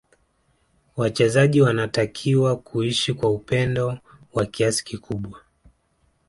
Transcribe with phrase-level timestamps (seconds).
[0.97, 3.97] Wachezaji wanatakiwa kuishi kwa upendo
[4.33, 5.41] wa kiasi kikubwa